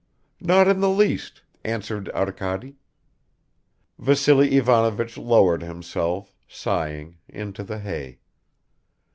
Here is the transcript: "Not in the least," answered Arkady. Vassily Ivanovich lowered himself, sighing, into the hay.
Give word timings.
"Not 0.39 0.67
in 0.67 0.79
the 0.79 0.89
least," 0.89 1.43
answered 1.63 2.09
Arkady. 2.15 2.75
Vassily 3.99 4.57
Ivanovich 4.57 5.15
lowered 5.15 5.61
himself, 5.61 6.33
sighing, 6.47 7.19
into 7.29 7.61
the 7.63 7.77
hay. 7.77 8.17